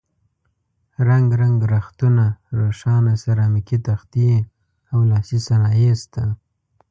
رنګ 1.07 1.27
رنګ 1.41 1.57
رختونه، 1.73 2.25
روښانه 2.59 3.13
سرامیکي 3.23 3.77
تختې 3.87 4.31
او 4.91 4.99
لاسي 5.09 5.39
صنایع 5.47 5.93
شته. 6.01 6.23